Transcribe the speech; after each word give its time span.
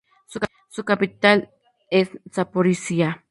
Su 0.67 0.83
capital 0.83 1.51
es 1.91 2.09
Zaporizhia. 2.33 3.19